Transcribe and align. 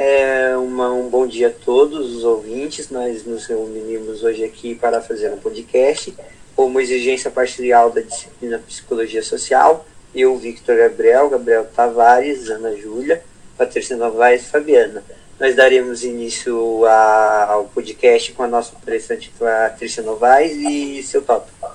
É 0.00 0.56
uma, 0.56 0.92
um 0.92 1.08
bom 1.08 1.26
dia 1.26 1.48
a 1.48 1.50
todos 1.50 2.14
os 2.14 2.22
ouvintes. 2.22 2.88
Nós 2.88 3.24
nos 3.24 3.46
reunimos 3.46 4.22
hoje 4.22 4.44
aqui 4.44 4.72
para 4.72 5.02
fazer 5.02 5.28
um 5.32 5.38
podcast 5.38 6.16
como 6.54 6.78
exigência 6.78 7.32
parcial 7.32 7.90
da 7.90 8.00
disciplina 8.00 8.60
Psicologia 8.60 9.24
Social. 9.24 9.84
Eu, 10.14 10.36
Victor 10.38 10.76
Gabriel, 10.76 11.28
Gabriel 11.28 11.66
Tavares, 11.74 12.48
Ana 12.48 12.76
Júlia, 12.76 13.24
Patrícia 13.56 13.96
Novaes 13.96 14.42
e 14.42 14.50
Fabiana. 14.50 15.02
Nós 15.40 15.56
daremos 15.56 16.04
início 16.04 16.84
a, 16.84 17.46
ao 17.54 17.64
podcast 17.64 18.32
com 18.34 18.44
a 18.44 18.46
nossa 18.46 18.76
palestrante 18.76 19.32
Patrícia 19.36 20.04
Novaes 20.04 20.56
e 20.58 21.02
seu 21.02 21.22
tópico. 21.22 21.72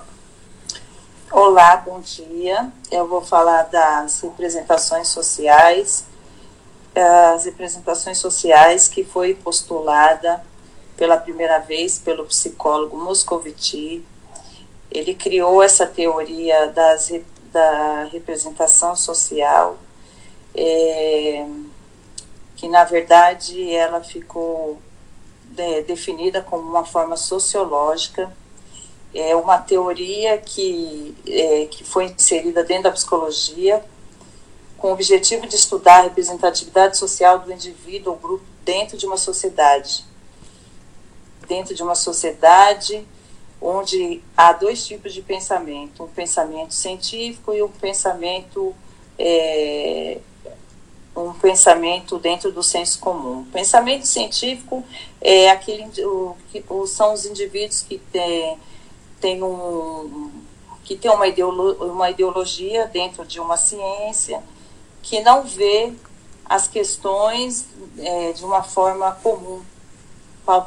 Olá, 1.29 1.75
bom 1.75 1.99
dia. 1.99 2.71
Eu 2.89 3.05
vou 3.05 3.21
falar 3.21 3.63
das 3.63 4.21
representações 4.21 5.09
sociais, 5.09 6.05
as 6.95 7.45
representações 7.45 8.17
sociais 8.17 8.87
que 8.87 9.03
foi 9.03 9.33
postulada 9.33 10.43
pela 10.95 11.17
primeira 11.17 11.59
vez 11.59 11.97
pelo 11.99 12.25
psicólogo 12.25 12.97
Moscovici. 12.97 14.03
Ele 14.91 15.15
criou 15.15 15.63
essa 15.63 15.87
teoria 15.87 16.67
das, 16.67 17.11
da 17.51 18.05
representação 18.11 18.95
social, 18.95 19.77
é, 20.55 21.45
que 22.55 22.67
na 22.67 22.83
verdade 22.83 23.71
ela 23.73 24.03
ficou 24.03 24.79
é, 25.57 25.81
definida 25.81 26.41
como 26.41 26.69
uma 26.69 26.85
forma 26.85 27.17
sociológica 27.17 28.31
é 29.13 29.35
uma 29.35 29.59
teoria 29.59 30.37
que, 30.39 31.15
é, 31.27 31.67
que 31.67 31.83
foi 31.83 32.05
inserida 32.05 32.63
dentro 32.63 32.83
da 32.83 32.91
psicologia 32.91 33.83
com 34.83 34.89
o 34.89 34.91
objetivo 34.91 35.47
de 35.47 35.55
estudar 35.55 35.99
a 35.99 36.01
representatividade 36.01 36.97
social 36.97 37.39
do 37.39 37.53
indivíduo 37.53 38.11
ou 38.11 38.19
grupo 38.19 38.43
dentro 38.65 38.97
de 38.97 39.05
uma 39.05 39.15
sociedade. 39.15 40.03
Dentro 41.47 41.73
de 41.73 41.81
uma 41.81 41.95
sociedade 41.95 43.07
onde 43.61 44.21
há 44.35 44.51
dois 44.51 44.85
tipos 44.85 45.13
de 45.13 45.21
pensamento, 45.21 46.03
um 46.03 46.09
pensamento 46.09 46.73
científico 46.73 47.53
e 47.53 47.63
um 47.63 47.69
pensamento 47.69 48.75
é, 49.17 50.17
um 51.15 51.31
pensamento 51.31 52.19
dentro 52.19 52.51
do 52.51 52.61
senso 52.61 52.99
comum. 52.99 53.43
O 53.43 53.45
pensamento 53.53 54.05
científico 54.05 54.83
é 55.21 55.49
aquele 55.49 55.85
o, 56.03 56.35
que 56.51 56.61
são 56.87 57.13
os 57.13 57.25
indivíduos 57.25 57.83
que 57.83 57.99
têm 58.11 58.57
tem 59.21 59.41
um 59.41 60.29
que 60.83 60.97
tem 60.97 61.09
uma, 61.09 61.25
ideolo, 61.25 61.71
uma 61.89 62.09
ideologia 62.09 62.85
dentro 62.87 63.25
de 63.25 63.39
uma 63.39 63.55
ciência 63.55 64.43
que 65.03 65.19
não 65.19 65.43
vê 65.43 65.93
as 66.45 66.67
questões 66.67 67.67
é, 67.97 68.31
de 68.31 68.43
uma 68.43 68.63
forma 68.63 69.11
comum, 69.21 69.61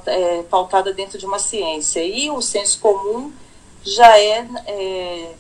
é, 0.06 0.42
pautada 0.44 0.92
dentro 0.92 1.18
de 1.18 1.26
uma 1.26 1.38
ciência. 1.38 2.04
E 2.04 2.30
o 2.30 2.40
senso 2.40 2.78
comum 2.80 3.32
já 3.82 4.18
é, 4.18 4.46
é 4.66 5.34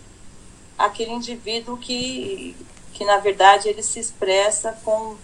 aquele 0.78 1.12
indivíduo 1.12 1.76
que, 1.76 2.56
que, 2.94 3.04
na 3.04 3.18
verdade, 3.18 3.68
ele 3.68 3.82
se 3.82 4.00
expressa 4.00 4.76
com 4.84 5.16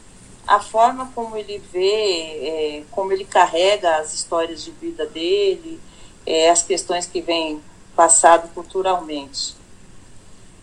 a 0.46 0.60
forma 0.60 1.10
como 1.14 1.36
ele 1.36 1.58
vê, 1.72 1.80
é, 1.80 2.82
como 2.90 3.12
ele 3.12 3.24
carrega 3.24 3.96
as 3.96 4.12
histórias 4.12 4.62
de 4.62 4.70
vida 4.72 5.06
dele, 5.06 5.80
é, 6.26 6.50
as 6.50 6.62
questões 6.62 7.06
que 7.06 7.20
vêm 7.20 7.60
passado 7.96 8.48
culturalmente. 8.52 9.61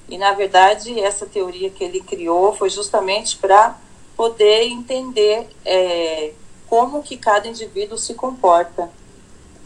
E, 0.10 0.18
na 0.18 0.34
verdade, 0.34 1.00
essa 1.00 1.26
teoria 1.26 1.70
que 1.70 1.84
ele 1.84 2.02
criou 2.02 2.56
foi 2.56 2.70
justamente 2.70 3.38
para 3.38 3.78
poder 4.18 4.64
entender 4.64 5.48
é, 5.64 6.34
como 6.68 7.04
que 7.04 7.16
cada 7.16 7.48
indivíduo 7.48 7.98
se 7.98 8.16
comporta 8.16 8.90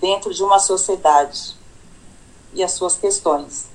dentro 0.02 0.34
de 0.34 0.44
uma 0.44 0.60
sociedade 0.60 1.56
e 2.54 2.62
as 2.62 2.74
suas 2.74 2.98
questões. 2.98 3.68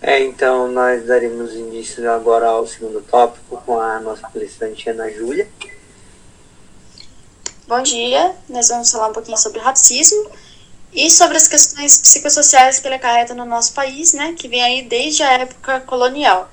É, 0.00 0.18
então 0.24 0.68
nós 0.68 1.04
daremos 1.06 1.52
início 1.52 2.10
agora 2.10 2.48
ao 2.48 2.66
segundo 2.66 3.02
tópico 3.02 3.62
com 3.66 3.78
a 3.78 4.00
nossa 4.00 4.26
palestrante 4.28 4.88
Ana 4.88 5.10
Júlia. 5.10 5.46
Bom 7.68 7.82
dia, 7.82 8.34
nós 8.48 8.68
vamos 8.68 8.90
falar 8.90 9.08
um 9.08 9.12
pouquinho 9.12 9.36
sobre 9.36 9.60
racismo 9.60 10.30
e 10.92 11.08
sobre 11.08 11.36
as 11.36 11.46
questões 11.46 11.98
psicossociais 11.98 12.80
que 12.80 12.88
ele 12.88 12.96
acarreta 12.96 13.34
no 13.34 13.44
nosso 13.44 13.72
país, 13.72 14.12
né, 14.12 14.34
que 14.36 14.48
vem 14.48 14.62
aí 14.62 14.82
desde 14.82 15.22
a 15.22 15.32
época 15.32 15.80
colonial. 15.80 16.50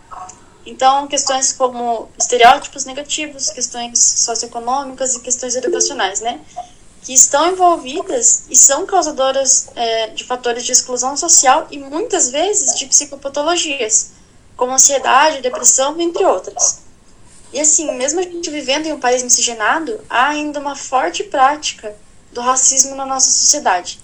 Então, 0.65 1.07
questões 1.07 1.53
como 1.53 2.09
estereótipos 2.19 2.85
negativos, 2.85 3.49
questões 3.49 3.99
socioeconômicas 3.99 5.15
e 5.15 5.21
questões 5.21 5.55
educacionais, 5.55 6.21
né, 6.21 6.39
que 7.01 7.13
estão 7.13 7.51
envolvidas 7.51 8.43
e 8.49 8.55
são 8.55 8.85
causadoras 8.85 9.69
é, 9.75 10.07
de 10.07 10.23
fatores 10.23 10.63
de 10.65 10.71
exclusão 10.71 11.15
social 11.15 11.67
e 11.71 11.79
muitas 11.79 12.29
vezes 12.29 12.77
de 12.77 12.85
psicopatologias, 12.85 14.11
como 14.55 14.73
ansiedade, 14.73 15.41
depressão, 15.41 15.99
entre 15.99 16.25
outras. 16.25 16.79
E 17.53 17.59
assim, 17.59 17.91
mesmo 17.93 18.19
a 18.19 18.23
gente 18.23 18.49
vivendo 18.49 18.87
em 18.87 18.91
um 18.91 18.99
país 18.99 19.23
miscigenado, 19.23 19.99
há 20.09 20.27
ainda 20.27 20.59
uma 20.59 20.75
forte 20.75 21.23
prática 21.23 21.95
do 22.33 22.41
racismo 22.41 22.93
na 22.95 23.05
nossa 23.05 23.31
sociedade 23.31 23.99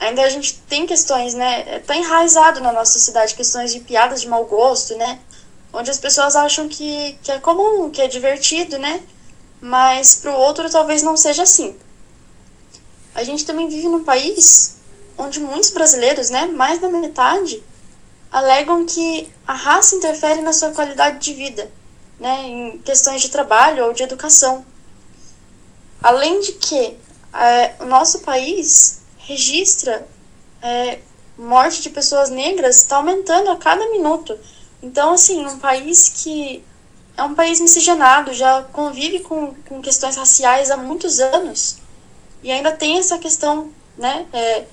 ainda 0.00 0.22
a 0.22 0.30
gente 0.30 0.54
tem 0.68 0.86
questões, 0.86 1.34
né? 1.34 1.78
Tá 1.80 1.94
enraizado 1.94 2.60
na 2.60 2.72
nossa 2.72 2.94
sociedade 2.94 3.34
questões 3.34 3.72
de 3.72 3.80
piadas 3.80 4.22
de 4.22 4.28
mau 4.28 4.46
gosto, 4.46 4.96
né? 4.96 5.20
Onde 5.72 5.90
as 5.90 5.98
pessoas 5.98 6.34
acham 6.34 6.68
que, 6.68 7.18
que 7.22 7.30
é 7.30 7.38
comum, 7.38 7.90
que 7.90 8.00
é 8.00 8.08
divertido, 8.08 8.78
né? 8.78 9.02
Mas 9.60 10.16
pro 10.16 10.32
outro 10.32 10.70
talvez 10.70 11.02
não 11.02 11.16
seja 11.16 11.42
assim. 11.42 11.76
A 13.14 13.22
gente 13.22 13.44
também 13.44 13.68
vive 13.68 13.88
num 13.88 14.02
país 14.02 14.78
onde 15.18 15.38
muitos 15.38 15.70
brasileiros, 15.70 16.30
né, 16.30 16.46
mais 16.46 16.80
da 16.80 16.88
metade, 16.88 17.62
alegam 18.32 18.86
que 18.86 19.28
a 19.46 19.52
raça 19.52 19.96
interfere 19.96 20.40
na 20.40 20.52
sua 20.52 20.70
qualidade 20.70 21.18
de 21.18 21.34
vida, 21.34 21.70
né, 22.18 22.42
em 22.46 22.78
questões 22.78 23.20
de 23.20 23.28
trabalho 23.28 23.84
ou 23.84 23.92
de 23.92 24.02
educação. 24.02 24.64
Além 26.02 26.40
de 26.40 26.52
que 26.52 26.96
é, 27.34 27.74
o 27.80 27.84
nosso 27.84 28.20
país 28.20 28.99
registra 29.30 30.06
é, 30.60 30.98
morte 31.38 31.82
de 31.82 31.90
pessoas 31.90 32.30
negras 32.30 32.76
está 32.76 32.96
aumentando 32.96 33.50
a 33.50 33.56
cada 33.56 33.88
minuto. 33.90 34.36
Então, 34.82 35.12
assim, 35.12 35.44
um 35.46 35.58
país 35.58 36.08
que 36.08 36.64
é 37.16 37.22
um 37.22 37.34
país 37.34 37.60
miscigenado, 37.60 38.32
já 38.32 38.62
convive 38.72 39.20
com, 39.20 39.54
com 39.68 39.80
questões 39.80 40.16
raciais 40.16 40.70
há 40.70 40.76
muitos 40.76 41.20
anos 41.20 41.78
e 42.42 42.50
ainda 42.50 42.72
tem 42.72 42.98
essa 42.98 43.18
questão, 43.18 43.70
né, 43.96 44.26
é, 44.32 44.64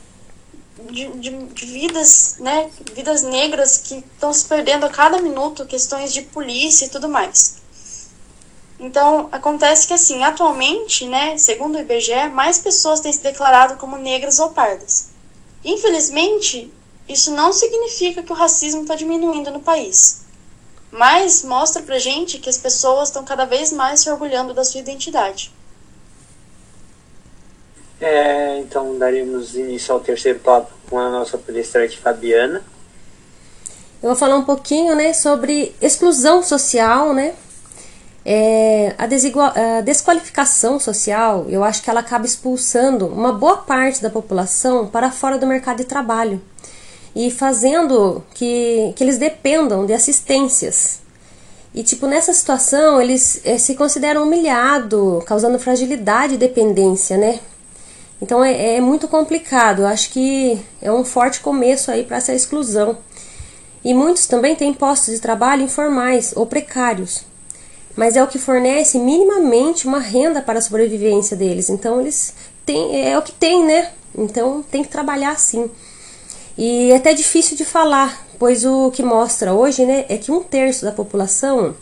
de, 0.90 1.08
de, 1.20 1.30
de, 1.48 1.66
vidas, 1.66 2.38
né, 2.40 2.70
vidas 2.94 3.24
negras 3.24 3.80
que 3.80 3.96
estão 3.96 4.32
se 4.32 4.46
perdendo 4.46 4.86
a 4.86 4.90
cada 4.90 5.22
minuto, 5.22 5.66
questões 5.66 6.14
de 6.14 6.22
polícia 6.22 6.86
e 6.86 6.90
tudo 6.90 7.10
mais. 7.10 7.58
Então, 8.80 9.28
acontece 9.32 9.88
que, 9.88 9.94
assim, 9.94 10.24
atualmente, 10.24 11.08
né, 11.08 11.38
segundo 11.38 11.76
o 11.76 11.80
IBGE, 11.80 12.30
mais 12.32 12.60
pessoas 12.60 13.00
têm 13.00 13.12
se 13.12 13.22
declarado 13.22 13.78
como 13.78 13.98
negras 13.98 14.38
ou 14.40 14.50
pardas. 14.50 15.10
Infelizmente, 15.66 16.72
isso 17.10 17.32
não 17.32 17.52
significa 17.52 18.22
que 18.22 18.32
o 18.32 18.36
racismo 18.36 18.82
está 18.82 18.94
diminuindo 18.94 19.50
no 19.50 19.60
país, 19.60 20.22
mas 20.92 21.44
mostra 21.44 21.82
pra 21.82 21.98
gente 21.98 22.38
que 22.38 22.50
as 22.50 22.58
pessoas 22.58 23.10
estão 23.10 23.24
cada 23.26 23.46
vez 23.46 23.72
mais 23.72 24.02
se 24.02 24.12
orgulhando 24.12 24.54
da 24.54 24.64
sua 24.64 24.80
identidade. 24.80 25.52
É, 28.00 28.60
então, 28.60 28.96
daremos 29.00 29.56
início 29.56 29.92
ao 29.92 30.00
terceiro 30.00 30.40
tópico 30.40 30.78
com 30.88 31.00
a 31.00 31.10
nossa 31.10 31.36
palestrante 31.36 31.98
Fabiana. 31.98 32.64
Eu 34.04 34.10
vou 34.10 34.16
falar 34.16 34.36
um 34.36 34.46
pouquinho, 34.46 34.96
né, 34.96 35.14
sobre 35.14 35.76
exclusão 35.82 36.44
social, 36.44 37.12
né, 37.12 37.34
é, 38.30 38.94
a, 38.98 39.08
desigual, 39.08 39.54
a 39.56 39.80
desqualificação 39.80 40.82
social, 40.82 41.46
eu 41.48 41.64
acho 41.64 41.82
que 41.82 41.90
ela 41.90 42.02
acaba 42.02 42.26
expulsando 42.26 43.08
uma 43.08 43.32
boa 43.32 43.60
parte 43.60 44.02
da 44.02 44.10
população 44.10 44.86
para 44.86 45.10
fora 45.10 45.38
do 45.38 45.48
mercado 45.48 45.78
de 45.78 45.86
trabalho 45.86 46.42
e 47.16 47.32
fazendo 47.32 48.22
que, 48.34 48.92
que 48.98 49.02
eles 49.02 49.18
dependam 49.18 49.86
de 49.86 49.94
assistências. 49.94 51.00
E, 51.74 51.84
tipo, 51.84 52.06
nessa 52.06 52.34
situação, 52.34 53.02
eles 53.02 53.40
é, 53.46 53.58
se 53.58 53.76
consideram 53.76 54.24
humilhados, 54.24 55.24
causando 55.24 55.58
fragilidade 55.58 56.34
e 56.34 56.38
dependência, 56.38 57.16
né? 57.16 57.40
Então 58.22 58.44
é, 58.44 58.76
é, 58.76 58.82
muito 58.82 59.08
complicado. 59.08 59.84
Eu 59.84 59.88
acho 59.88 60.10
que 60.10 60.60
é 60.82 60.92
um 60.92 61.06
forte 61.06 61.40
começo 61.40 61.90
aí 61.90 62.04
para 62.04 62.18
essa 62.18 62.34
exclusão. 62.34 62.98
E 63.86 63.94
muitos 63.94 64.28
também 64.28 64.54
têm 64.54 64.74
postos 64.74 65.14
de 65.14 65.22
trabalho 65.22 65.64
informais 65.64 66.34
ou 66.36 66.46
precários, 66.46 67.24
mas 67.98 68.16
é 68.16 68.24
o 68.24 68.28
que 68.28 68.38
fornece 68.38 69.00
minimamente 69.00 69.88
uma 69.88 70.00
renda 70.00 70.40
para 70.40 70.60
a 70.60 70.62
sobrevivência 70.62 71.36
deles. 71.36 71.68
Então 71.68 72.00
eles 72.00 72.34
têm, 72.64 73.10
é 73.10 73.18
o 73.18 73.24
que 73.24 73.32
tem, 73.32 73.66
né? 73.66 73.90
Então 74.16 74.64
tem 74.72 74.84
que 74.84 74.90
trabalhar 74.90 75.32
assim. 75.32 75.70
E 76.56 76.92
é 76.92 76.96
até 76.96 77.14
difícil 77.14 77.58
de 77.58 77.66
falar, 77.66 78.26
pois 78.38 78.64
o 78.66 78.92
que 78.92 79.02
mostra 79.02 79.54
hoje, 79.54 79.86
né, 79.86 80.06
é 80.10 80.18
que 80.18 80.32
um 80.32 80.42
terço 80.44 80.86
da 80.86 80.92
população 80.92 81.76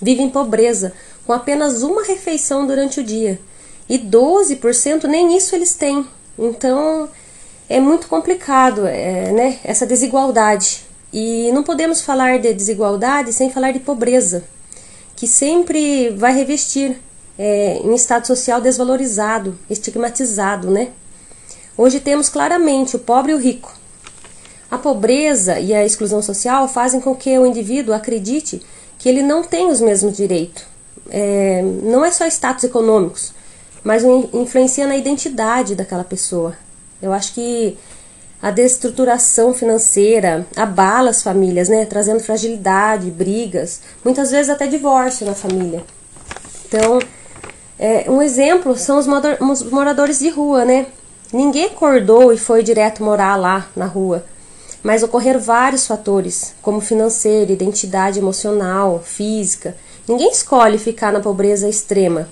vive 0.00 0.22
em 0.22 0.30
pobreza, 0.30 0.92
com 1.26 1.32
apenas 1.32 1.82
uma 1.82 2.02
refeição 2.04 2.66
durante 2.66 3.00
o 3.00 3.04
dia. 3.04 3.38
e 3.88 3.98
12% 3.98 5.04
nem 5.04 5.36
isso 5.36 5.54
eles 5.54 5.74
têm. 5.74 6.06
Então 6.38 7.08
é 7.68 7.80
muito 7.80 8.08
complicado 8.08 8.86
é, 8.86 9.32
né, 9.32 9.58
essa 9.64 9.84
desigualdade. 9.84 10.86
E 11.12 11.50
não 11.52 11.62
podemos 11.64 12.00
falar 12.00 12.38
de 12.38 12.54
desigualdade 12.54 13.32
sem 13.32 13.50
falar 13.50 13.72
de 13.72 13.80
pobreza, 13.80 14.44
que 15.20 15.28
sempre 15.28 16.08
vai 16.16 16.32
revestir 16.32 16.98
é, 17.38 17.78
em 17.84 17.94
estado 17.94 18.26
social 18.26 18.58
desvalorizado, 18.58 19.58
estigmatizado, 19.68 20.70
né? 20.70 20.92
Hoje 21.76 22.00
temos 22.00 22.30
claramente 22.30 22.96
o 22.96 22.98
pobre 22.98 23.32
e 23.32 23.34
o 23.34 23.38
rico. 23.38 23.70
A 24.70 24.78
pobreza 24.78 25.60
e 25.60 25.74
a 25.74 25.84
exclusão 25.84 26.22
social 26.22 26.66
fazem 26.66 27.02
com 27.02 27.14
que 27.14 27.38
o 27.38 27.44
indivíduo 27.44 27.92
acredite 27.92 28.62
que 28.98 29.10
ele 29.10 29.22
não 29.22 29.42
tem 29.42 29.68
os 29.68 29.82
mesmos 29.82 30.16
direitos. 30.16 30.64
É, 31.10 31.60
não 31.82 32.02
é 32.02 32.10
só 32.10 32.26
status 32.26 32.64
econômicos, 32.64 33.34
mas 33.84 34.02
influencia 34.32 34.86
na 34.86 34.96
identidade 34.96 35.74
daquela 35.74 36.02
pessoa. 36.02 36.56
Eu 37.02 37.12
acho 37.12 37.34
que 37.34 37.76
a 38.42 38.50
destruturação 38.50 39.52
financeira 39.52 40.46
abala 40.56 41.10
as 41.10 41.22
famílias, 41.22 41.68
né, 41.68 41.84
trazendo 41.84 42.20
fragilidade, 42.20 43.10
brigas, 43.10 43.80
muitas 44.04 44.30
vezes 44.30 44.48
até 44.48 44.66
divórcio 44.66 45.26
na 45.26 45.34
família. 45.34 45.84
Então, 46.66 46.98
é, 47.78 48.10
um 48.10 48.22
exemplo 48.22 48.76
são 48.76 48.98
os 48.98 49.06
moradores 49.70 50.18
de 50.18 50.30
rua, 50.30 50.64
né? 50.64 50.86
Ninguém 51.32 51.66
acordou 51.66 52.32
e 52.32 52.38
foi 52.38 52.62
direto 52.62 53.04
morar 53.04 53.36
lá 53.36 53.68
na 53.76 53.86
rua, 53.86 54.24
mas 54.82 55.02
ocorreram 55.02 55.40
vários 55.40 55.86
fatores, 55.86 56.54
como 56.62 56.80
financeiro, 56.80 57.52
identidade 57.52 58.18
emocional, 58.18 59.00
física. 59.04 59.76
Ninguém 60.08 60.30
escolhe 60.30 60.78
ficar 60.78 61.12
na 61.12 61.20
pobreza 61.20 61.68
extrema, 61.68 62.28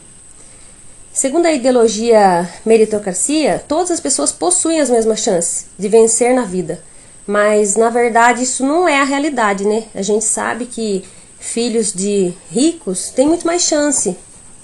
Segundo 1.13 1.47
a 1.47 1.53
ideologia 1.53 2.49
meritocracia, 2.65 3.65
todas 3.67 3.91
as 3.91 4.01
pessoas 4.01 4.31
possuem 4.31 4.81
as 4.81 4.91
mesmas 4.91 5.21
chances 5.21 5.67
de 5.79 5.89
vencer 5.89 6.35
na 6.35 6.43
vida. 6.43 6.81
Mas 7.27 7.77
na 7.77 7.91
verdade 7.91 8.43
isso 8.43 8.65
não 8.65 8.89
é 8.89 9.01
a 9.01 9.05
realidade, 9.05 9.67
né? 9.67 9.85
A 9.95 10.03
gente 10.03 10.25
sabe 10.25 10.67
que 10.67 11.05
filhos 11.39 11.93
de 11.93 12.33
ricos 12.51 13.11
têm 13.11 13.27
muito 13.27 13.47
mais 13.47 13.63
chance, 13.63 14.17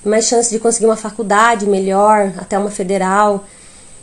mais 0.04 0.26
chance 0.26 0.50
de 0.50 0.58
conseguir 0.58 0.86
uma 0.86 0.96
faculdade 0.96 1.66
melhor, 1.66 2.32
até 2.38 2.58
uma 2.58 2.70
federal. 2.70 3.44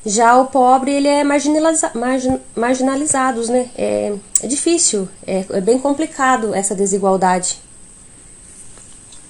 Já 0.05 0.35
o 0.37 0.47
pobre 0.47 0.91
ele 0.91 1.07
é 1.07 1.23
marginaliza 1.23 1.91
margin 1.93 2.39
marginalizado, 2.55 3.45
né? 3.47 3.69
É, 3.77 4.13
é 4.43 4.47
difícil, 4.47 5.07
é, 5.25 5.45
é 5.51 5.61
bem 5.61 5.79
complicado 5.79 6.53
essa 6.53 6.75
desigualdade. 6.75 7.59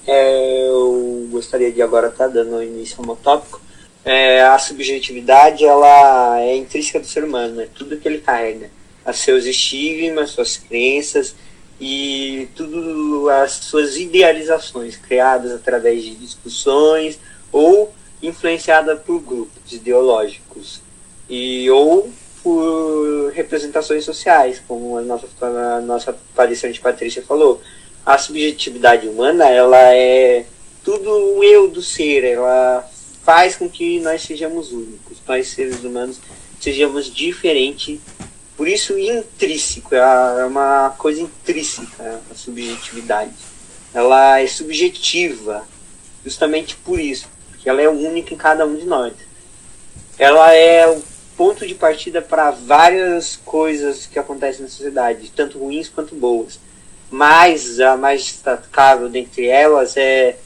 É, 0.06 0.66
eu 0.66 1.28
gostaria 1.30 1.70
de 1.70 1.80
agora 1.80 2.08
estar 2.08 2.26
tá 2.26 2.34
dando 2.34 2.62
início 2.62 2.96
ao 2.98 3.06
meu 3.06 3.16
tópico. 3.16 3.60
É, 4.04 4.42
a 4.42 4.58
subjetividade 4.58 5.64
ela 5.64 6.40
é 6.40 6.56
intrínseca 6.56 6.98
do 6.98 7.06
ser 7.06 7.22
humano, 7.22 7.60
é 7.60 7.68
tudo 7.72 7.96
que 7.96 8.08
ele 8.08 8.18
carrega, 8.18 8.68
os 9.06 9.16
seus 9.18 9.44
estigmas, 9.44 10.30
suas 10.30 10.56
crenças 10.56 11.36
e 11.80 12.48
tudo 12.56 13.28
as 13.30 13.52
suas 13.52 13.96
idealizações 13.96 14.96
criadas 14.96 15.52
através 15.52 16.02
de 16.02 16.16
discussões 16.16 17.18
ou 17.52 17.92
influenciada 18.20 18.96
por 18.96 19.20
grupos 19.20 19.72
ideológicos 19.72 20.80
e 21.28 21.70
ou 21.70 22.10
por 22.42 23.30
representações 23.34 24.04
sociais, 24.04 24.60
como 24.66 24.98
a 24.98 25.02
nossa, 25.02 25.26
a 25.40 25.80
nossa 25.80 26.16
palestrante 26.34 26.80
Patrícia 26.80 27.22
falou, 27.22 27.62
a 28.04 28.18
subjetividade 28.18 29.08
humana 29.08 29.48
ela 29.48 29.94
é 29.94 30.44
tudo 30.84 31.10
o 31.36 31.44
eu 31.44 31.68
do 31.68 31.80
ser, 31.80 32.24
ela 32.24 32.88
faz 33.24 33.56
com 33.56 33.68
que 33.68 34.00
nós 34.00 34.22
sejamos 34.22 34.72
únicos, 34.72 35.18
nós 35.26 35.48
seres 35.48 35.84
humanos 35.84 36.18
sejamos 36.60 37.12
diferentes, 37.12 38.00
por 38.56 38.66
isso 38.66 38.98
intrínseco, 38.98 39.94
é 39.94 40.44
uma 40.44 40.90
coisa 40.98 41.20
intrínseca 41.20 42.20
a 42.30 42.34
subjetividade. 42.34 43.32
Ela 43.94 44.40
é 44.40 44.46
subjetiva, 44.46 45.66
justamente 46.24 46.76
por 46.76 46.98
isso, 46.98 47.28
porque 47.50 47.68
ela 47.68 47.82
é 47.82 47.88
única 47.88 48.34
em 48.34 48.36
cada 48.36 48.66
um 48.66 48.76
de 48.76 48.84
nós. 48.84 49.12
Ela 50.18 50.54
é 50.54 50.88
o 50.88 51.02
ponto 51.36 51.66
de 51.66 51.74
partida 51.74 52.22
para 52.22 52.50
várias 52.50 53.36
coisas 53.44 54.06
que 54.06 54.18
acontecem 54.18 54.62
na 54.62 54.68
sociedade, 54.68 55.32
tanto 55.34 55.58
ruins 55.58 55.88
quanto 55.88 56.14
boas 56.14 56.58
mas 57.12 57.78
a 57.78 57.94
mais 57.94 58.22
destacável 58.24 59.06
dentre 59.06 59.46
elas 59.46 59.98
é 59.98 60.38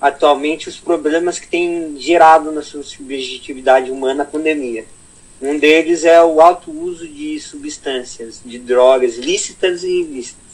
atualmente 0.00 0.68
os 0.68 0.78
problemas 0.78 1.40
que 1.40 1.48
tem 1.48 1.96
gerado 1.98 2.52
na 2.52 2.62
subjetividade 2.62 3.90
humana 3.90 4.22
a 4.22 4.26
pandemia. 4.26 4.84
Um 5.42 5.58
deles 5.58 6.04
é 6.04 6.22
o 6.22 6.40
alto 6.40 6.70
uso 6.70 7.08
de 7.08 7.40
substâncias, 7.40 8.40
de 8.44 8.56
drogas 8.56 9.16
lícitas 9.16 9.82
e 9.82 10.00
ilícitas, 10.00 10.44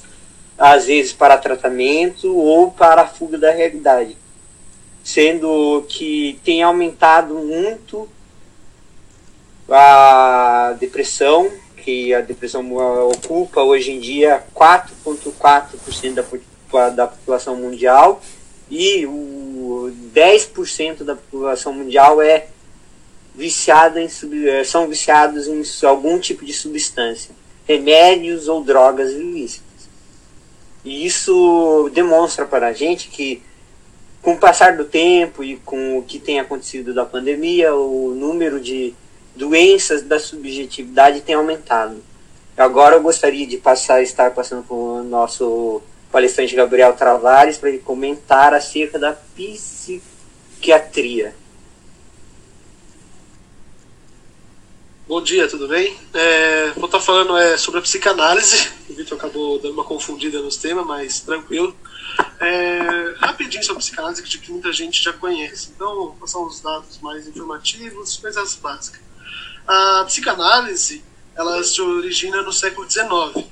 às 0.57 0.87
vezes 0.87 1.13
para 1.13 1.37
tratamento 1.37 2.35
ou 2.35 2.71
para 2.71 3.03
a 3.03 3.07
fuga 3.07 3.37
da 3.37 3.51
realidade, 3.51 4.17
sendo 5.05 5.85
que 5.87 6.41
tem 6.43 6.63
aumentado 6.63 7.35
muito 7.35 8.09
a 9.69 10.75
depressão, 10.81 11.51
que 11.77 12.15
a 12.15 12.21
depressão 12.21 12.75
ocupa 13.09 13.61
hoje 13.63 13.91
em 13.91 14.01
dia 14.01 14.43
4,4% 15.31 16.15
da, 16.15 16.89
da 16.91 17.07
população 17.07 17.57
mundial 17.57 18.23
e 18.71 19.07
o 19.07 19.93
10% 20.15 21.05
da 21.05 21.15
população 21.15 21.73
mundial 21.73 22.21
é 22.21 22.47
viciada 23.35 24.01
em 24.01 24.09
é, 24.47 24.65
são 24.65 24.89
viciados 24.89 25.47
em 25.47 25.63
algum 25.87 26.19
tipo 26.19 26.45
de 26.45 26.53
substância, 26.53 27.35
remédios 27.67 28.49
ou 28.49 28.63
drogas 28.63 29.11
ilícitas. 29.13 29.89
E 30.85 31.07
isso 31.07 31.91
demonstra 31.95 32.45
para 32.45 32.69
a 32.69 32.73
gente 32.73 33.09
que 33.09 33.43
com 34.21 34.35
o 34.35 34.39
passar 34.39 34.77
do 34.77 34.85
tempo 34.85 35.43
e 35.43 35.57
com 35.57 35.99
o 35.99 36.03
que 36.03 36.19
tem 36.19 36.39
acontecido 36.39 36.95
da 36.95 37.05
pandemia, 37.05 37.75
o 37.75 38.15
número 38.15 38.61
de 38.61 38.95
doenças 39.35 40.03
da 40.03 40.21
subjetividade 40.21 41.23
têm 41.23 41.35
aumentado. 41.35 41.97
Agora 42.57 42.97
eu 42.97 43.03
gostaria 43.03 43.47
de 43.47 43.57
passar, 43.57 44.03
estar 44.03 44.33
passando 44.33 44.65
com 44.65 45.01
o 45.01 45.05
nosso 45.05 45.81
palestrante 46.11 46.55
Gabriel 46.55 46.95
Travares 46.95 47.57
para 47.57 47.71
ele 47.71 47.79
comentar 47.79 48.53
acerca 48.53 48.99
da 48.99 49.17
psiquiatria. 49.35 51.35
Bom 55.09 55.23
dia, 55.23 55.49
tudo 55.49 55.67
bem? 55.67 55.97
É, 56.13 56.73
vou 56.77 56.85
estar 56.87 57.01
falando 57.01 57.37
é, 57.37 57.57
sobre 57.57 57.81
a 57.81 57.83
psicanálise. 57.83 58.71
O 58.89 58.95
Vitor 58.95 59.19
acabou 59.19 59.59
dando 59.59 59.73
uma 59.73 59.83
confundida 59.85 60.41
nos 60.41 60.57
temas, 60.57 60.87
mas 60.87 61.19
tranquilo. 61.21 61.75
É, 62.39 63.15
rapidinho 63.19 63.65
sobre 63.65 63.79
a 63.79 63.83
psicanálise, 63.83 64.23
que 64.23 64.53
muita 64.53 64.73
gente 64.73 65.03
já 65.03 65.13
conhece. 65.13 65.71
Então, 65.75 65.93
vou 65.95 66.17
passar 66.21 66.39
uns 66.41 66.61
dados 66.61 66.99
mais 67.01 67.27
informativos, 67.27 68.19
coisas 68.19 68.55
básicas. 68.57 69.01
A 69.67 70.05
psicanálise 70.07 71.03
ela 71.37 71.63
se 71.65 71.81
origina 71.81 72.43
no 72.43 72.53
século 72.53 72.89
XIX, 72.91 73.47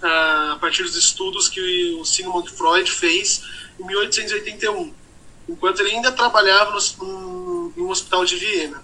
a 0.00 0.58
partir 0.60 0.82
dos 0.82 0.96
estudos 0.96 1.48
que 1.48 1.94
o 1.94 2.04
Sigmund 2.04 2.50
Freud 2.50 2.90
fez 2.90 3.42
em 3.78 3.84
1881, 3.84 4.92
enquanto 5.48 5.80
ele 5.80 5.90
ainda 5.90 6.12
trabalhava 6.12 6.78
no, 6.98 7.72
em 7.76 7.82
um 7.82 7.90
hospital 7.90 8.24
de 8.24 8.36
Viena. 8.36 8.82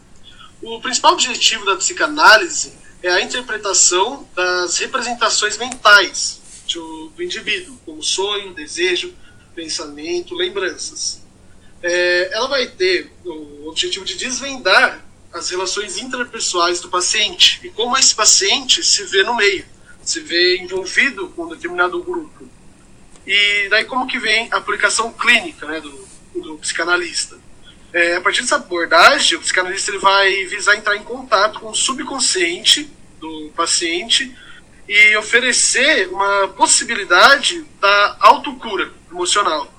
O 0.63 0.81
principal 0.81 1.13
objetivo 1.13 1.65
da 1.65 1.77
psicanálise 1.77 2.73
é 3.03 3.11
a 3.11 3.21
interpretação 3.21 4.29
das 4.35 4.77
representações 4.79 5.57
mentais 5.57 6.41
do 6.73 7.13
indivíduo, 7.23 7.79
como 7.85 8.03
sonho, 8.03 8.53
desejo, 8.53 9.15
pensamento, 9.55 10.35
lembranças. 10.35 11.23
É, 11.83 12.31
ela 12.33 12.49
vai 12.49 12.67
ter 12.67 13.11
o 13.25 13.69
objetivo 13.69 14.05
de 14.05 14.17
desvendar 14.17 15.05
as 15.33 15.51
relações 15.51 15.99
interpessoais 15.99 16.81
do 16.81 16.89
paciente 16.89 17.61
e 17.65 17.71
como 17.71 17.97
esse 17.97 18.15
paciente 18.15 18.83
se 18.83 19.05
vê 19.05 19.23
no 19.23 19.37
meio, 19.37 19.65
se 20.03 20.21
vê 20.21 20.59
envolvido 20.59 21.29
com 21.29 21.45
um 21.45 21.49
determinado 21.49 22.03
grupo. 22.03 22.49
E 23.27 23.69
daí 23.69 23.85
como 23.85 24.07
que 24.07 24.19
vem 24.19 24.49
a 24.51 24.57
aplicação 24.57 25.13
clínica 25.13 25.67
né, 25.67 25.81
do, 25.81 26.09
do 26.35 26.57
psicanalista. 26.59 27.39
É, 27.93 28.17
a 28.17 28.21
partir 28.21 28.43
dessa 28.43 28.57
abordagem, 28.57 29.37
o 29.37 29.41
psicanalista 29.41 29.91
ele 29.91 29.99
vai 29.99 30.45
visar 30.45 30.77
entrar 30.77 30.97
em 30.97 31.03
contato 31.03 31.61
com 31.61 31.71
o 31.71 31.75
subconsciente 31.75 32.91
do 33.19 33.51
paciente 33.55 34.35
e 34.89 35.17
oferecer 35.17 36.09
uma 36.09 36.49
possibilidade 36.49 37.65
da 37.81 38.17
autocura 38.21 38.91
emocional. 39.11 39.78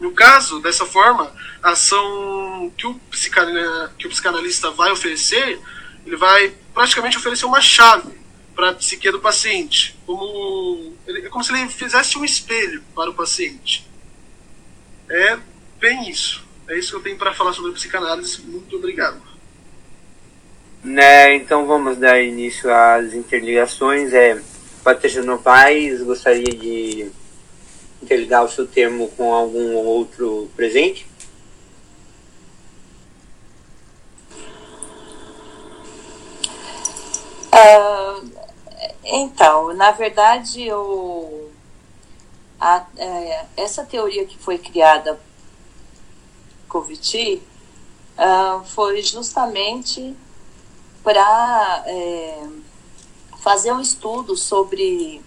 No 0.00 0.12
caso, 0.12 0.60
dessa 0.60 0.86
forma, 0.86 1.32
a 1.62 1.70
ação 1.70 2.72
que 2.76 2.86
o, 2.86 3.00
que 3.98 4.06
o 4.06 4.10
psicanalista 4.10 4.70
vai 4.70 4.92
oferecer, 4.92 5.58
ele 6.06 6.16
vai 6.16 6.54
praticamente 6.72 7.16
oferecer 7.16 7.44
uma 7.44 7.60
chave 7.60 8.18
para 8.54 8.70
a 8.70 8.74
psique 8.74 9.10
do 9.10 9.20
paciente, 9.20 9.96
como 10.04 10.94
é 11.06 11.28
como 11.28 11.44
se 11.44 11.52
ele 11.52 11.68
fizesse 11.68 12.18
um 12.18 12.24
espelho 12.24 12.82
para 12.94 13.10
o 13.10 13.14
paciente. 13.14 13.88
É 15.08 15.38
bem 15.78 16.10
isso. 16.10 16.44
é 16.68 16.76
isso 16.76 16.90
que 16.90 16.96
eu 16.96 17.02
tenho 17.02 17.16
para 17.16 17.32
falar 17.32 17.52
sobre 17.52 17.72
psicanálise. 17.72 18.42
Muito 18.42 18.76
obrigado. 18.76 19.22
Né, 20.82 21.34
então 21.34 21.66
vamos 21.66 21.96
dar 21.98 22.20
início 22.20 22.72
às 22.72 23.14
interligações. 23.14 24.12
É, 24.12 24.40
Patrícia 24.82 25.22
Novaes 25.22 26.02
gostaria 26.02 26.44
de 26.44 27.10
interligar 28.02 28.44
o 28.44 28.48
seu 28.48 28.66
termo 28.66 29.08
com 29.16 29.32
algum 29.32 29.74
outro 29.74 30.50
presente? 30.54 31.06
Uh, 37.52 38.30
então, 39.04 39.74
na 39.74 39.90
verdade, 39.90 40.70
a, 42.60 42.86
é, 42.96 43.46
essa 43.56 43.84
teoria 43.84 44.24
que 44.26 44.38
foi 44.38 44.58
criada 44.58 45.18
por 46.68 47.42
uh, 48.18 48.64
foi 48.64 49.00
justamente 49.02 50.14
para 51.02 51.84
é, 51.86 52.46
fazer 53.40 53.72
um 53.72 53.80
estudo 53.80 54.36
sobre 54.36 55.22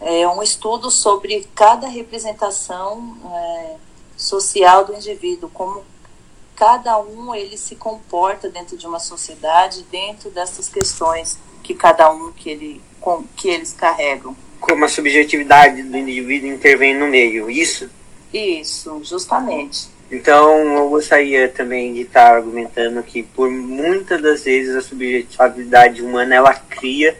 é, 0.00 0.26
um 0.26 0.42
estudo 0.42 0.90
sobre 0.90 1.46
cada 1.54 1.86
representação 1.86 3.16
é, 3.32 3.76
social 4.16 4.84
do 4.84 4.94
indivíduo, 4.94 5.50
como 5.52 5.84
cada 6.56 6.98
um 7.00 7.34
ele 7.34 7.56
se 7.56 7.76
comporta 7.76 8.48
dentro 8.48 8.76
de 8.76 8.86
uma 8.86 8.98
sociedade, 8.98 9.84
dentro 9.90 10.30
dessas 10.30 10.68
questões 10.68 11.38
que 11.62 11.74
cada 11.74 12.10
um 12.10 12.32
que, 12.32 12.50
ele, 12.50 12.80
com, 13.00 13.24
que 13.36 13.48
eles 13.48 13.72
carregam. 13.72 14.36
Como 14.60 14.84
a 14.84 14.88
subjetividade 14.88 15.82
do 15.82 15.96
indivíduo 15.96 16.50
intervém 16.50 16.94
no 16.94 17.06
meio, 17.06 17.50
isso? 17.50 17.88
Isso, 18.32 19.00
justamente. 19.02 19.88
Então, 20.10 20.58
eu 20.76 20.88
gostaria 20.88 21.48
também 21.48 21.94
de 21.94 22.00
estar 22.02 22.34
argumentando 22.34 23.02
que, 23.02 23.22
por 23.22 23.48
muitas 23.48 24.20
das 24.20 24.42
vezes, 24.42 24.74
a 24.74 24.82
subjetividade 24.82 26.02
humana 26.02 26.34
ela 26.34 26.54
cria 26.54 27.16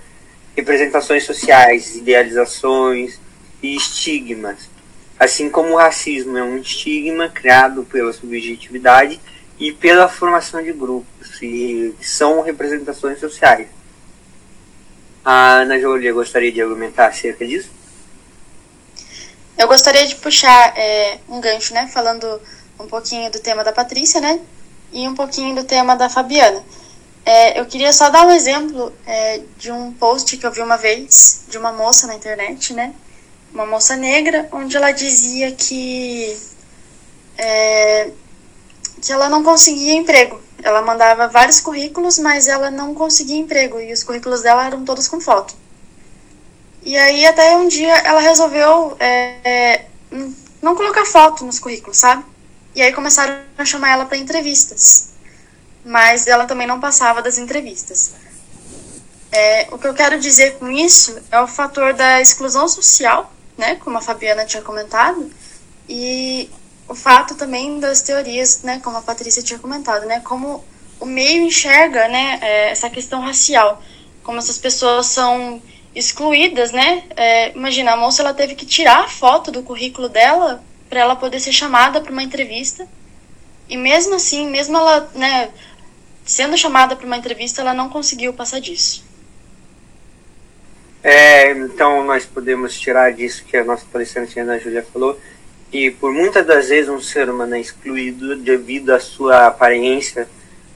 representações 0.57 1.25
sociais, 1.25 1.97
idealizações 1.97 3.19
e 3.63 3.77
estigmas. 3.77 4.69
Assim 5.19 5.51
como 5.51 5.75
o 5.75 5.77
racismo 5.77 6.37
é 6.37 6.43
um 6.43 6.57
estigma 6.57 7.29
criado 7.29 7.85
pela 7.85 8.13
subjetividade 8.13 9.21
e 9.59 9.73
pela 9.73 10.09
formação 10.09 10.63
de 10.63 10.73
grupos, 10.73 11.43
e 11.43 11.95
são 12.01 12.41
representações 12.41 13.21
sociais. 13.21 13.69
A 15.23 15.59
Ana 15.59 15.79
Júlia 15.79 16.15
gostaria 16.15 16.51
de 16.51 16.63
argumentar 16.63 17.09
acerca 17.09 17.47
disso? 17.47 17.69
Eu 19.59 19.69
gostaria 19.69 20.07
de 20.07 20.17
puxar 20.17 20.73
é, 20.75 21.19
um 21.29 21.39
gancho, 21.39 21.75
né, 21.75 21.87
falando 21.93 22.41
um 22.79 22.87
pouquinho 22.87 23.31
do 23.31 23.39
tema 23.39 23.63
da 23.63 23.73
Patrícia, 23.73 24.19
né? 24.19 24.41
E 24.91 25.07
um 25.07 25.15
pouquinho 25.15 25.55
do 25.55 25.65
tema 25.65 25.95
da 25.95 26.09
Fabiana. 26.09 26.65
É, 27.25 27.61
eu 27.61 27.67
queria 27.67 27.93
só 27.93 28.09
dar 28.11 28.27
um 28.27 28.31
exemplo 28.31 28.93
é, 29.07 29.43
de 29.59 29.71
um 29.71 29.93
post 29.93 30.37
que 30.37 30.47
eu 30.47 30.53
vi 30.53 30.63
uma 30.63 30.77
vez 30.77 31.45
de 31.49 31.59
uma 31.59 31.73
moça 31.73 32.07
na 32.07 32.15
internet, 32.15 32.73
né? 32.73 32.95
Uma 33.53 33.67
moça 33.67 33.97
negra, 33.97 34.49
onde 34.53 34.77
ela 34.77 34.91
dizia 34.93 35.53
que 35.53 36.37
é, 37.37 38.11
que 39.03 39.13
ela 39.13 39.29
não 39.29 39.43
conseguia 39.43 39.95
emprego. 39.95 40.41
Ela 40.63 40.83
mandava 40.83 41.27
vários 41.29 41.61
currículos, 41.61 42.19
mas 42.19 42.49
ela 42.49 42.71
não 42.71 42.95
conseguia 42.95 43.37
emprego 43.37 43.81
e 43.81 43.93
os 43.93 44.03
currículos 44.03 44.43
dela 44.43 44.67
eram 44.67 44.85
todos 44.85 45.09
com 45.09 45.21
foto. 45.21 45.55
E 46.83 46.97
aí 46.97 47.27
até 47.27 47.57
um 47.57 47.69
dia 47.69 47.95
ela 47.99 48.21
resolveu 48.21 48.97
é, 48.99 49.37
é 49.45 49.87
não 50.63 50.75
colocar 50.75 51.05
foto 51.07 51.45
nos 51.45 51.59
currículos, 51.59 51.97
sabe? 51.97 52.25
E 52.75 52.83
aí 52.83 52.93
começaram 52.93 53.41
a 53.57 53.65
chamar 53.65 53.91
ela 53.91 54.07
para 54.07 54.17
entrevistas. 54.17 55.11
Mas 55.85 56.27
ela 56.27 56.47
também 56.47 56.67
não 56.67 56.81
passava 56.81 57.23
das 57.23 57.39
entrevistas. 57.39 58.15
É, 59.33 59.69
o 59.71 59.79
que 59.79 59.87
eu 59.87 59.95
quero 59.95 60.19
dizer 60.19 60.59
com 60.59 60.71
isso 60.71 61.19
é 61.31 61.41
o 61.41 61.47
fator 61.47 61.95
da 61.95 62.21
exclusão 62.21 62.69
social, 62.69 63.33
né, 63.57 63.77
como 63.77 63.97
a 63.97 64.01
Fabiana 64.01 64.45
tinha 64.45 64.63
comentado, 64.63 65.31
e 65.89 66.51
o 66.89 66.95
fato 66.95 67.37
também 67.37 67.79
das 67.79 68.03
teorias, 68.03 68.63
né, 68.63 68.81
como 68.83 68.97
a 68.97 69.03
Patrícia 69.03 69.43
tinha 69.43 69.59
comentado, 69.59 70.05
né, 70.07 70.21
como 70.21 70.65
o 70.99 71.07
meio 71.07 71.43
enxerga, 71.45 72.09
né, 72.09 72.39
é, 72.43 72.71
essa 72.71 72.91
questão 72.91 73.21
racial, 73.21 73.81
como 74.23 74.39
essas 74.39 74.59
pessoas 74.59 75.07
são 75.07 75.63
excluídas, 75.95 76.73
né? 76.73 77.05
É, 77.17 77.51
imagina, 77.51 77.93
a 77.93 77.97
moça 77.97 78.23
ela 78.23 78.35
teve 78.35 78.55
que 78.55 78.67
tirar 78.67 79.05
a 79.05 79.09
foto 79.09 79.51
do 79.51 79.63
currículo 79.63 80.09
dela 80.09 80.63
para 80.89 81.01
ela 81.01 81.17
poder 81.17 81.41
ser 81.41 81.53
chamada 81.53 82.01
para 82.01 82.13
uma 82.13 82.23
entrevista. 82.23 82.87
E 83.69 83.77
mesmo 83.77 84.15
assim, 84.15 84.49
mesmo 84.49 84.77
ela, 84.77 85.11
né, 85.15 85.51
sendo 86.25 86.57
chamada 86.57 86.97
para 86.97 87.07
uma 87.07 87.17
entrevista, 87.17 87.61
ela 87.61 87.75
não 87.75 87.89
conseguiu 87.89 88.33
passar 88.33 88.61
disso. 88.61 89.05
É, 91.03 91.51
então 91.53 92.05
nós 92.05 92.27
podemos 92.27 92.79
tirar 92.79 93.13
disso 93.13 93.45
que 93.45 93.57
a 93.57 93.65
nossa 93.65 93.87
palestrante 93.91 94.39
Ana 94.39 94.59
Júlia 94.59 94.87
falou, 94.93 95.19
que 95.71 95.91
por 95.91 96.13
muitas 96.13 96.47
das 96.47 96.69
vezes 96.69 96.91
um 96.91 97.01
ser 97.01 97.31
humano 97.31 97.55
é 97.55 97.61
excluído 97.61 98.37
devido 98.37 98.91
à 98.91 99.01
sua 99.01 99.47
aparência, 99.47 100.29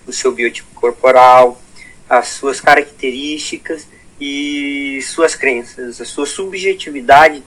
o 0.07 0.13
seu 0.13 0.33
biotipo 0.33 0.69
corporal, 0.75 1.61
as 2.09 2.29
suas 2.29 2.61
características 2.61 3.87
e 4.21 5.01
suas 5.03 5.35
crenças. 5.35 6.01
A 6.01 6.05
sua 6.05 6.27
subjetividade 6.27 7.43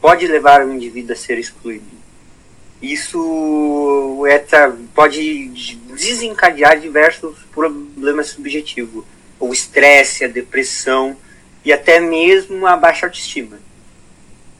pode 0.00 0.26
levar 0.26 0.64
o 0.64 0.72
indivíduo 0.72 1.12
a 1.12 1.16
ser 1.16 1.38
excluído 1.38 1.96
isso 2.80 4.24
é, 4.28 4.44
pode 4.94 5.48
desencadear 5.94 6.78
diversos 6.78 7.38
problemas 7.52 8.28
subjetivos, 8.28 9.04
o 9.40 9.52
estresse, 9.52 10.24
a 10.24 10.28
depressão 10.28 11.16
e 11.64 11.72
até 11.72 12.00
mesmo 12.00 12.66
a 12.66 12.76
baixa 12.76 13.06
autoestima. 13.06 13.58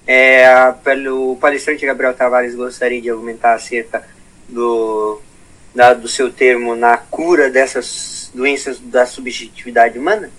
É, 0.06 0.72
pelo 0.84 1.36
palestrante 1.36 1.84
Gabriel 1.84 2.14
Tavares 2.14 2.54
gostaria 2.54 3.00
de 3.00 3.10
argumentar 3.10 3.54
acerca 3.54 4.06
do, 4.48 5.20
da, 5.74 5.92
do 5.92 6.08
seu 6.08 6.32
termo 6.32 6.76
na 6.76 6.96
cura 6.96 7.50
dessas 7.50 8.30
doenças 8.32 8.78
da 8.78 9.04
subjetividade 9.04 9.98
humana? 9.98 10.30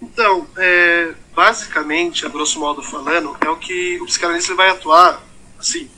Então, 0.00 0.46
é, 0.56 1.10
basicamente, 1.34 2.24
a 2.24 2.28
grosso 2.28 2.58
modo 2.58 2.82
falando, 2.82 3.36
é 3.40 3.48
o 3.48 3.56
que 3.56 4.00
o 4.00 4.06
psicanalista 4.06 4.54
vai 4.54 4.70
atuar 4.70 5.27
assim, 5.58 5.90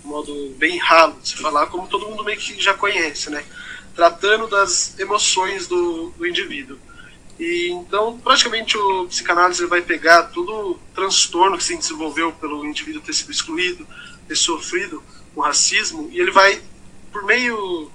de 0.00 0.06
modo 0.06 0.54
bem 0.58 0.78
ralo 0.78 1.18
de 1.20 1.30
se 1.30 1.36
falar, 1.36 1.66
como 1.66 1.88
todo 1.88 2.08
mundo 2.08 2.24
meio 2.24 2.38
que 2.38 2.60
já 2.60 2.74
conhece, 2.74 3.30
né? 3.30 3.44
Tratando 3.94 4.48
das 4.48 4.98
emoções 4.98 5.66
do, 5.66 6.10
do 6.10 6.26
indivíduo. 6.26 6.78
E 7.38 7.68
então, 7.70 8.18
praticamente, 8.18 8.76
o 8.76 9.06
psicanálise 9.06 9.66
vai 9.66 9.82
pegar 9.82 10.24
todo 10.24 10.52
o 10.52 10.74
transtorno 10.94 11.58
que 11.58 11.64
se 11.64 11.76
desenvolveu 11.76 12.32
pelo 12.32 12.64
indivíduo 12.64 13.02
ter 13.02 13.12
sido 13.12 13.30
excluído, 13.30 13.86
ter 14.28 14.36
sofrido 14.36 15.02
o 15.34 15.40
racismo, 15.40 16.08
e 16.12 16.20
ele 16.20 16.30
vai, 16.30 16.62
por 17.12 17.24
meio 17.24 17.90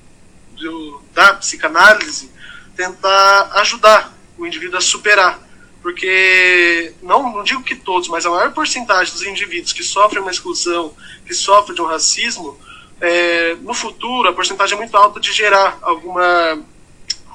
do, 0.57 1.01
da 1.13 1.33
psicanálise, 1.35 2.29
tentar 2.75 3.51
ajudar 3.55 4.13
o 4.37 4.45
indivíduo 4.45 4.77
a 4.77 4.81
superar 4.81 5.48
porque 5.81 6.93
não, 7.01 7.31
não 7.31 7.43
digo 7.43 7.63
que 7.63 7.75
todos, 7.75 8.09
mas 8.09 8.25
a 8.25 8.29
maior 8.29 8.51
porcentagem 8.53 9.13
dos 9.13 9.23
indivíduos 9.23 9.73
que 9.73 9.83
sofrem 9.83 10.21
uma 10.21 10.31
exclusão, 10.31 10.93
que 11.25 11.33
sofrem 11.33 11.75
de 11.75 11.81
um 11.81 11.85
racismo, 11.85 12.59
é, 13.01 13.55
no 13.61 13.73
futuro 13.73 14.27
a 14.27 14.33
porcentagem 14.33 14.75
é 14.75 14.77
muito 14.77 14.95
alta 14.97 15.19
de 15.19 15.31
gerar 15.31 15.77
alguma 15.81 16.61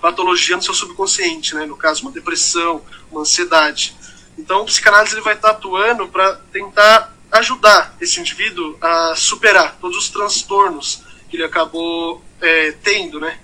patologia 0.01 0.57
no 0.57 0.63
seu 0.63 0.75
subconsciente, 0.75 1.55
né? 1.55 1.65
no 1.65 1.77
caso 1.77 2.03
uma 2.03 2.13
depressão, 2.13 2.83
uma 3.11 3.23
ansiedade. 3.23 3.97
Então 4.37 4.63
o 4.63 4.67
psicanálise 4.67 5.15
ele 5.15 5.23
vai 5.23 5.35
estar 5.35 5.51
atuando 5.51 6.07
para 6.09 6.35
tentar 6.53 7.17
ajudar 7.33 7.97
esse 8.01 8.21
indivíduo 8.21 8.77
a 8.81 9.15
superar 9.17 9.77
todos 9.81 9.97
os 9.97 10.11
transtornos 10.11 11.03
que 11.31 11.37
ele 11.37 11.45
acabou 11.45 12.23
é, 12.41 12.73
tendo, 12.73 13.19
né, 13.19 13.41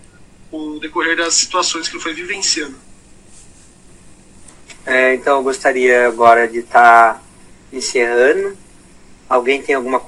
com 0.50 0.76
o 0.76 0.80
decorrer 0.80 1.16
das 1.16 1.34
situações 1.34 1.88
que 1.88 1.96
ele 1.96 2.02
foi 2.02 2.12
vivenciando. 2.12 2.76
É, 4.86 5.14
então 5.14 5.36
eu 5.36 5.42
gostaria 5.42 6.06
agora 6.06 6.48
de 6.48 6.60
estar 6.60 7.14
tá 7.14 7.22
encerrando. 7.72 8.56
Alguém 9.28 9.62
tem 9.62 9.74
alguma 9.74 10.00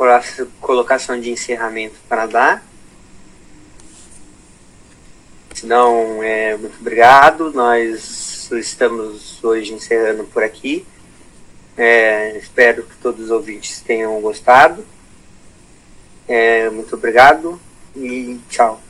colocação 0.60 1.20
de 1.20 1.30
encerramento 1.30 1.94
para 2.08 2.26
dar? 2.26 2.64
Se 5.54 5.66
não, 5.66 6.22
é, 6.22 6.56
muito 6.56 6.78
obrigado. 6.80 7.52
Nós 7.52 8.50
estamos 8.52 9.42
hoje 9.44 9.74
encerrando 9.74 10.24
por 10.24 10.42
aqui. 10.42 10.84
É, 11.76 12.36
espero 12.36 12.82
que 12.82 12.96
todos 12.96 13.26
os 13.26 13.30
ouvintes 13.30 13.80
tenham 13.80 14.20
gostado. 14.20 14.84
É, 16.26 16.68
muito 16.70 16.94
obrigado 16.94 17.60
e 17.94 18.38
tchau. 18.48 18.80